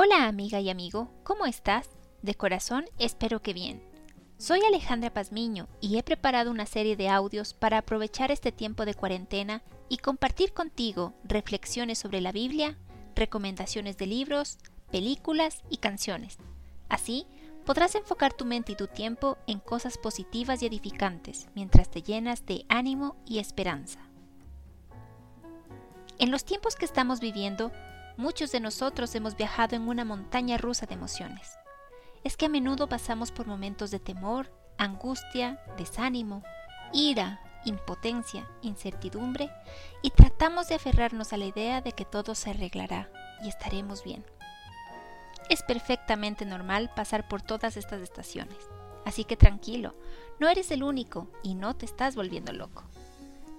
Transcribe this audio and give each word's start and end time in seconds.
Hola 0.00 0.28
amiga 0.28 0.60
y 0.60 0.70
amigo, 0.70 1.10
¿cómo 1.24 1.44
estás? 1.44 1.90
De 2.22 2.36
corazón 2.36 2.84
espero 3.00 3.42
que 3.42 3.52
bien. 3.52 3.82
Soy 4.36 4.60
Alejandra 4.60 5.12
Pazmiño 5.12 5.66
y 5.80 5.98
he 5.98 6.04
preparado 6.04 6.52
una 6.52 6.66
serie 6.66 6.94
de 6.94 7.08
audios 7.08 7.52
para 7.52 7.78
aprovechar 7.78 8.30
este 8.30 8.52
tiempo 8.52 8.84
de 8.84 8.94
cuarentena 8.94 9.60
y 9.88 9.96
compartir 9.96 10.52
contigo 10.52 11.14
reflexiones 11.24 11.98
sobre 11.98 12.20
la 12.20 12.30
Biblia, 12.30 12.78
recomendaciones 13.16 13.96
de 13.98 14.06
libros, 14.06 14.58
películas 14.92 15.64
y 15.68 15.78
canciones. 15.78 16.38
Así, 16.88 17.26
podrás 17.66 17.96
enfocar 17.96 18.32
tu 18.32 18.44
mente 18.44 18.70
y 18.70 18.76
tu 18.76 18.86
tiempo 18.86 19.36
en 19.48 19.58
cosas 19.58 19.98
positivas 19.98 20.62
y 20.62 20.66
edificantes 20.66 21.48
mientras 21.56 21.90
te 21.90 22.02
llenas 22.02 22.46
de 22.46 22.64
ánimo 22.68 23.16
y 23.26 23.40
esperanza. 23.40 23.98
En 26.20 26.30
los 26.30 26.44
tiempos 26.44 26.76
que 26.76 26.84
estamos 26.84 27.18
viviendo, 27.18 27.72
muchos 28.18 28.50
de 28.50 28.58
nosotros 28.60 29.14
hemos 29.14 29.36
viajado 29.36 29.76
en 29.76 29.88
una 29.88 30.04
montaña 30.04 30.58
rusa 30.58 30.86
de 30.86 30.94
emociones. 30.94 31.56
Es 32.24 32.36
que 32.36 32.46
a 32.46 32.48
menudo 32.48 32.88
pasamos 32.88 33.30
por 33.30 33.46
momentos 33.46 33.92
de 33.92 34.00
temor, 34.00 34.52
angustia, 34.76 35.60
desánimo, 35.78 36.42
ira, 36.92 37.40
impotencia, 37.64 38.50
incertidumbre 38.60 39.50
y 40.02 40.10
tratamos 40.10 40.68
de 40.68 40.74
aferrarnos 40.74 41.32
a 41.32 41.36
la 41.36 41.46
idea 41.46 41.80
de 41.80 41.92
que 41.92 42.04
todo 42.04 42.34
se 42.34 42.50
arreglará 42.50 43.08
y 43.42 43.48
estaremos 43.48 44.02
bien. 44.02 44.26
Es 45.48 45.62
perfectamente 45.62 46.44
normal 46.44 46.90
pasar 46.94 47.28
por 47.28 47.40
todas 47.40 47.76
estas 47.76 48.02
estaciones, 48.02 48.58
así 49.06 49.24
que 49.24 49.36
tranquilo, 49.36 49.94
no 50.40 50.48
eres 50.48 50.72
el 50.72 50.82
único 50.82 51.28
y 51.44 51.54
no 51.54 51.76
te 51.76 51.86
estás 51.86 52.16
volviendo 52.16 52.52
loco. 52.52 52.82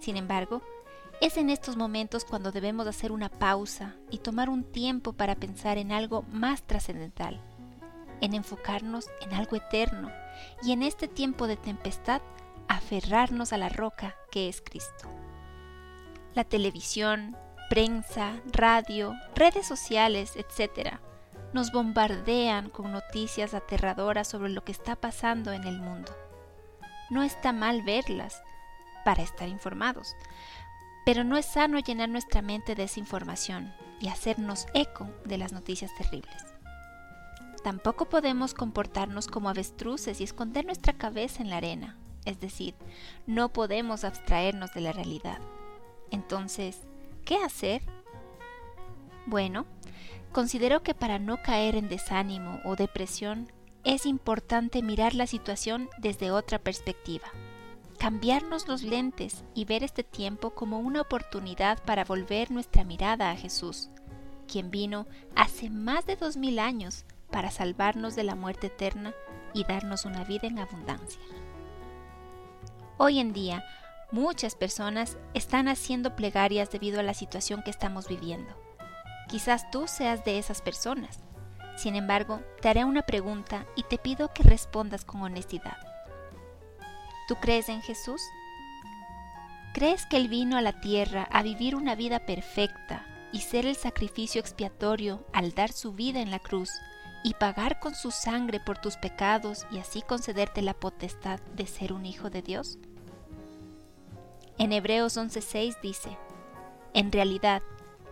Sin 0.01 0.17
embargo, 0.17 0.61
es 1.21 1.35
en 1.37 1.49
estos 1.49 1.75
momentos 1.75 2.23
cuando 2.23 2.51
debemos 2.51 2.87
hacer 2.87 3.11
una 3.11 3.29
pausa 3.29 3.95
y 4.09 4.19
tomar 4.19 4.49
un 4.49 4.63
tiempo 4.63 5.13
para 5.13 5.35
pensar 5.35 5.77
en 5.77 5.91
algo 5.91 6.23
más 6.31 6.63
trascendental, 6.63 7.41
en 8.21 8.33
enfocarnos 8.33 9.07
en 9.21 9.33
algo 9.33 9.57
eterno 9.57 10.11
y 10.63 10.71
en 10.71 10.81
este 10.81 11.07
tiempo 11.07 11.47
de 11.47 11.57
tempestad 11.57 12.21
aferrarnos 12.69 13.51
a 13.51 13.57
la 13.57 13.67
roca 13.67 14.15
que 14.31 14.47
es 14.47 14.61
Cristo. 14.61 15.09
La 16.35 16.45
televisión, 16.45 17.35
prensa, 17.69 18.39
radio, 18.51 19.13
redes 19.35 19.67
sociales, 19.67 20.35
etc., 20.35 20.99
nos 21.51 21.71
bombardean 21.71 22.69
con 22.69 22.91
noticias 22.91 23.53
aterradoras 23.53 24.27
sobre 24.27 24.49
lo 24.49 24.63
que 24.63 24.71
está 24.71 24.95
pasando 24.95 25.51
en 25.51 25.63
el 25.63 25.81
mundo. 25.81 26.15
No 27.09 27.23
está 27.23 27.51
mal 27.51 27.81
verlas 27.81 28.41
para 29.03 29.23
estar 29.23 29.47
informados, 29.47 30.15
pero 31.05 31.23
no 31.23 31.37
es 31.37 31.45
sano 31.45 31.79
llenar 31.79 32.09
nuestra 32.09 32.41
mente 32.41 32.75
de 32.75 32.83
esa 32.83 32.99
información 32.99 33.73
y 33.99 34.07
hacernos 34.07 34.67
eco 34.73 35.09
de 35.25 35.37
las 35.37 35.53
noticias 35.53 35.91
terribles. 35.97 36.45
Tampoco 37.63 38.05
podemos 38.05 38.53
comportarnos 38.53 39.27
como 39.27 39.49
avestruces 39.49 40.21
y 40.21 40.23
esconder 40.23 40.65
nuestra 40.65 40.93
cabeza 40.93 41.41
en 41.41 41.49
la 41.49 41.57
arena, 41.57 41.97
es 42.25 42.39
decir, 42.39 42.75
no 43.27 43.49
podemos 43.49 44.03
abstraernos 44.03 44.73
de 44.73 44.81
la 44.81 44.93
realidad. 44.93 45.39
Entonces, 46.11 46.81
¿qué 47.25 47.35
hacer? 47.37 47.81
Bueno, 49.25 49.65
considero 50.31 50.83
que 50.83 50.93
para 50.93 51.19
no 51.19 51.41
caer 51.41 51.75
en 51.75 51.89
desánimo 51.89 52.61
o 52.63 52.75
depresión 52.75 53.51
es 53.83 54.05
importante 54.05 54.81
mirar 54.81 55.13
la 55.13 55.27
situación 55.27 55.89
desde 55.99 56.31
otra 56.31 56.59
perspectiva 56.59 57.27
cambiarnos 57.99 58.69
los 58.69 58.81
lentes 58.81 59.43
y 59.53 59.65
ver 59.65 59.83
este 59.83 60.03
tiempo 60.03 60.51
como 60.51 60.79
una 60.79 61.01
oportunidad 61.01 61.83
para 61.83 62.05
volver 62.05 62.49
nuestra 62.49 62.85
mirada 62.85 63.29
a 63.29 63.35
Jesús, 63.35 63.89
quien 64.47 64.71
vino 64.71 65.05
hace 65.35 65.69
más 65.69 66.05
de 66.05 66.15
dos 66.15 66.37
mil 66.37 66.59
años 66.59 67.03
para 67.29 67.51
salvarnos 67.51 68.15
de 68.15 68.23
la 68.23 68.35
muerte 68.35 68.67
eterna 68.67 69.13
y 69.53 69.65
darnos 69.65 70.05
una 70.05 70.23
vida 70.23 70.47
en 70.47 70.59
abundancia. 70.59 71.21
Hoy 72.97 73.19
en 73.19 73.33
día, 73.33 73.65
muchas 74.11 74.55
personas 74.55 75.17
están 75.33 75.67
haciendo 75.67 76.15
plegarias 76.15 76.71
debido 76.71 77.01
a 77.01 77.03
la 77.03 77.13
situación 77.13 77.63
que 77.63 77.69
estamos 77.69 78.07
viviendo. 78.07 78.55
Quizás 79.27 79.69
tú 79.71 79.87
seas 79.87 80.23
de 80.23 80.39
esas 80.39 80.61
personas. 80.61 81.19
Sin 81.75 81.95
embargo, 81.95 82.41
te 82.61 82.69
haré 82.69 82.85
una 82.85 83.01
pregunta 83.01 83.65
y 83.75 83.83
te 83.83 83.97
pido 83.97 84.33
que 84.33 84.43
respondas 84.43 85.03
con 85.03 85.21
honestidad. 85.21 85.88
¿Tú 87.29 87.35
crees 87.35 87.69
en 87.69 87.83
Jesús? 87.83 88.23
¿Crees 89.75 90.07
que 90.07 90.17
Él 90.17 90.29
vino 90.29 90.57
a 90.57 90.63
la 90.63 90.81
tierra 90.81 91.29
a 91.31 91.43
vivir 91.43 91.75
una 91.75 91.93
vida 91.93 92.25
perfecta 92.25 93.05
y 93.31 93.41
ser 93.41 93.67
el 93.67 93.75
sacrificio 93.75 94.41
expiatorio 94.41 95.23
al 95.31 95.53
dar 95.53 95.71
su 95.71 95.93
vida 95.93 96.21
en 96.21 96.31
la 96.31 96.39
cruz 96.39 96.71
y 97.23 97.35
pagar 97.35 97.79
con 97.79 97.93
su 97.93 98.09
sangre 98.09 98.59
por 98.59 98.79
tus 98.79 98.97
pecados 98.97 99.67
y 99.69 99.77
así 99.77 100.01
concederte 100.01 100.63
la 100.63 100.73
potestad 100.73 101.39
de 101.55 101.67
ser 101.67 101.93
un 101.93 102.07
hijo 102.07 102.31
de 102.31 102.41
Dios? 102.41 102.79
En 104.57 104.73
Hebreos 104.73 105.15
11:6 105.15 105.79
dice, 105.83 106.17
En 106.95 107.11
realidad, 107.11 107.61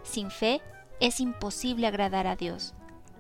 sin 0.04 0.30
fe 0.30 0.62
es 1.00 1.20
imposible 1.20 1.88
agradar 1.88 2.28
a 2.28 2.36
Dios, 2.36 2.76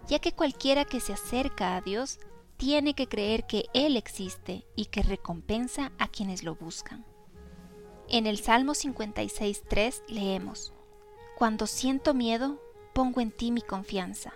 ya 0.08 0.20
que 0.20 0.32
cualquiera 0.32 0.86
que 0.86 1.00
se 1.00 1.14
acerca 1.14 1.76
a 1.76 1.82
Dios 1.82 2.20
tiene 2.58 2.96
que 2.96 3.08
creer 3.08 3.46
que 3.46 3.66
Él 3.74 3.96
existe 3.96 4.66
y 4.76 4.86
que 4.86 5.04
recompensa 5.04 5.92
a 6.00 6.08
quienes 6.08 6.44
lo 6.44 6.56
buscan. 6.56 7.06
En 8.10 8.26
el 8.26 8.40
Salmo 8.40 8.74
56.3 8.74 10.04
leemos, 10.08 10.74
Cuando 11.38 11.68
siento 11.68 12.14
miedo, 12.14 12.60
pongo 12.94 13.22
en 13.22 13.32
ti 13.32 13.52
mi 13.52 13.62
confianza. 13.62 14.34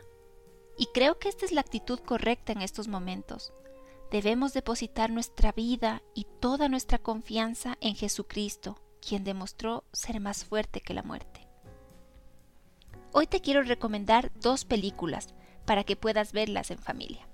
Y 0.77 0.87
creo 0.93 1.17
que 1.17 1.29
esta 1.29 1.45
es 1.45 1.51
la 1.51 1.61
actitud 1.61 1.99
correcta 1.99 2.53
en 2.53 2.61
estos 2.61 2.87
momentos. 2.87 3.53
Debemos 4.11 4.53
depositar 4.53 5.09
nuestra 5.09 5.51
vida 5.51 6.03
y 6.13 6.27
toda 6.39 6.69
nuestra 6.69 6.99
confianza 6.99 7.77
en 7.81 7.95
Jesucristo, 7.95 8.79
quien 8.99 9.23
demostró 9.23 9.83
ser 9.93 10.19
más 10.19 10.45
fuerte 10.45 10.81
que 10.81 10.93
la 10.93 11.01
muerte. 11.01 11.47
Hoy 13.13 13.25
te 13.25 13.41
quiero 13.41 13.63
recomendar 13.63 14.31
dos 14.35 14.65
películas 14.65 15.33
para 15.65 15.83
que 15.83 15.95
puedas 15.95 16.33
verlas 16.33 16.71
en 16.71 16.77
familia. 16.77 17.30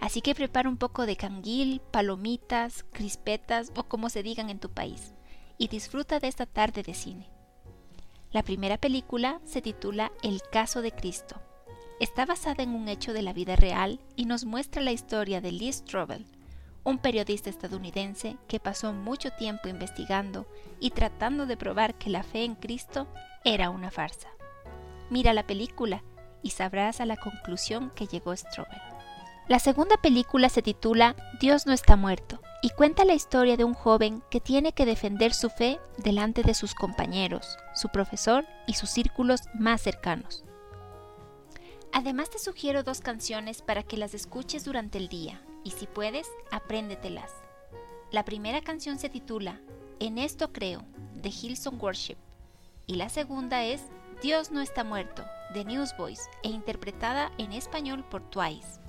Así 0.00 0.20
que 0.20 0.34
prepara 0.34 0.68
un 0.68 0.76
poco 0.76 1.06
de 1.06 1.16
canguil, 1.16 1.80
palomitas, 1.90 2.84
crispetas 2.92 3.72
o 3.76 3.84
como 3.84 4.08
se 4.10 4.22
digan 4.22 4.50
en 4.50 4.58
tu 4.58 4.70
país 4.70 5.14
y 5.58 5.68
disfruta 5.68 6.20
de 6.20 6.28
esta 6.28 6.46
tarde 6.46 6.82
de 6.82 6.94
cine. 6.94 7.30
La 8.32 8.42
primera 8.42 8.76
película 8.76 9.40
se 9.44 9.62
titula 9.62 10.12
El 10.22 10.42
caso 10.52 10.82
de 10.82 10.92
Cristo. 10.92 11.40
Está 12.00 12.26
basada 12.26 12.62
en 12.62 12.74
un 12.74 12.88
hecho 12.88 13.14
de 13.14 13.22
la 13.22 13.32
vida 13.32 13.56
real 13.56 14.00
y 14.16 14.26
nos 14.26 14.44
muestra 14.44 14.82
la 14.82 14.92
historia 14.92 15.40
de 15.40 15.52
Lee 15.52 15.72
Strobel, 15.72 16.26
un 16.84 16.98
periodista 16.98 17.48
estadounidense 17.48 18.36
que 18.46 18.60
pasó 18.60 18.92
mucho 18.92 19.30
tiempo 19.30 19.68
investigando 19.68 20.46
y 20.78 20.90
tratando 20.90 21.46
de 21.46 21.56
probar 21.56 21.94
que 21.94 22.10
la 22.10 22.22
fe 22.22 22.44
en 22.44 22.54
Cristo 22.54 23.08
era 23.44 23.70
una 23.70 23.90
farsa. 23.90 24.28
Mira 25.08 25.32
la 25.32 25.46
película 25.46 26.02
y 26.42 26.50
sabrás 26.50 27.00
a 27.00 27.06
la 27.06 27.16
conclusión 27.16 27.90
que 27.90 28.06
llegó 28.06 28.36
Strobel. 28.36 28.95
La 29.48 29.60
segunda 29.60 29.96
película 29.96 30.48
se 30.48 30.60
titula 30.60 31.14
Dios 31.38 31.66
no 31.66 31.72
está 31.72 31.94
muerto 31.94 32.40
y 32.62 32.70
cuenta 32.70 33.04
la 33.04 33.14
historia 33.14 33.56
de 33.56 33.62
un 33.62 33.74
joven 33.74 34.24
que 34.28 34.40
tiene 34.40 34.72
que 34.72 34.84
defender 34.84 35.32
su 35.32 35.50
fe 35.50 35.78
delante 35.98 36.42
de 36.42 36.52
sus 36.52 36.74
compañeros, 36.74 37.56
su 37.72 37.88
profesor 37.90 38.44
y 38.66 38.74
sus 38.74 38.90
círculos 38.90 39.42
más 39.54 39.80
cercanos. 39.82 40.42
Además 41.92 42.28
te 42.28 42.40
sugiero 42.40 42.82
dos 42.82 43.00
canciones 43.00 43.62
para 43.62 43.84
que 43.84 43.96
las 43.96 44.14
escuches 44.14 44.64
durante 44.64 44.98
el 44.98 45.06
día 45.08 45.40
y 45.62 45.70
si 45.70 45.86
puedes, 45.86 46.26
apréndetelas. 46.50 47.32
La 48.10 48.24
primera 48.24 48.62
canción 48.62 48.98
se 48.98 49.10
titula 49.10 49.60
En 50.00 50.18
esto 50.18 50.52
creo, 50.52 50.82
de 51.14 51.28
Hillsong 51.28 51.80
Worship, 51.80 52.16
y 52.88 52.96
la 52.96 53.08
segunda 53.10 53.64
es 53.64 53.82
Dios 54.20 54.50
no 54.50 54.60
está 54.60 54.82
muerto, 54.82 55.24
de 55.54 55.64
Newsboys, 55.64 56.28
e 56.42 56.48
interpretada 56.48 57.30
en 57.38 57.52
español 57.52 58.04
por 58.10 58.28
Twice. 58.28 58.80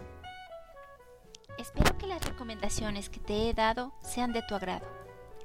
Espero 1.58 1.98
que 1.98 2.06
las 2.06 2.24
recomendaciones 2.24 3.10
que 3.10 3.20
te 3.20 3.50
he 3.50 3.54
dado 3.54 3.92
sean 4.02 4.32
de 4.32 4.44
tu 4.44 4.54
agrado. 4.54 4.88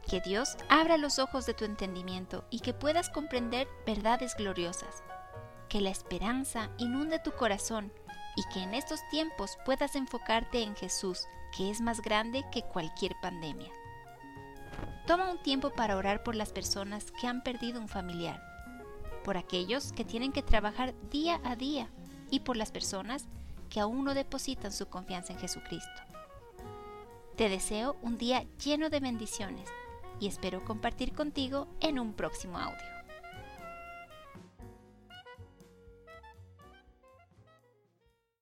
Que 0.08 0.20
Dios 0.20 0.56
abra 0.68 0.98
los 0.98 1.18
ojos 1.18 1.46
de 1.46 1.54
tu 1.54 1.64
entendimiento 1.64 2.44
y 2.50 2.60
que 2.60 2.74
puedas 2.74 3.08
comprender 3.08 3.66
verdades 3.86 4.34
gloriosas. 4.36 5.02
Que 5.68 5.80
la 5.80 5.90
esperanza 5.90 6.70
inunde 6.76 7.18
tu 7.18 7.32
corazón 7.32 7.92
y 8.36 8.42
que 8.52 8.60
en 8.60 8.74
estos 8.74 9.00
tiempos 9.10 9.58
puedas 9.64 9.96
enfocarte 9.96 10.62
en 10.62 10.76
Jesús, 10.76 11.26
que 11.56 11.70
es 11.70 11.80
más 11.80 12.02
grande 12.02 12.44
que 12.52 12.62
cualquier 12.62 13.14
pandemia. 13.22 13.70
Toma 15.06 15.30
un 15.30 15.42
tiempo 15.42 15.70
para 15.70 15.96
orar 15.96 16.22
por 16.22 16.34
las 16.34 16.52
personas 16.52 17.10
que 17.10 17.26
han 17.26 17.42
perdido 17.42 17.80
un 17.80 17.88
familiar, 17.88 18.42
por 19.24 19.36
aquellos 19.36 19.92
que 19.92 20.04
tienen 20.04 20.32
que 20.32 20.42
trabajar 20.42 20.94
día 21.10 21.40
a 21.44 21.56
día 21.56 21.90
y 22.30 22.40
por 22.40 22.56
las 22.56 22.70
personas 22.70 23.26
que 23.72 23.80
aún 23.80 24.04
no 24.04 24.12
depositan 24.12 24.70
su 24.70 24.86
confianza 24.86 25.32
en 25.32 25.38
Jesucristo. 25.38 26.02
Te 27.36 27.48
deseo 27.48 27.96
un 28.02 28.18
día 28.18 28.44
lleno 28.62 28.90
de 28.90 29.00
bendiciones 29.00 29.66
y 30.20 30.26
espero 30.26 30.62
compartir 30.62 31.14
contigo 31.14 31.68
en 31.80 31.98
un 31.98 32.12
próximo 32.12 32.58
audio. 32.58 33.01